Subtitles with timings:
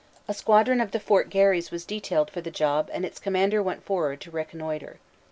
[0.27, 3.61] A squadron of the Fort Garry s was detailed for the job and its commander
[3.61, 4.97] went forward to reconnoitre.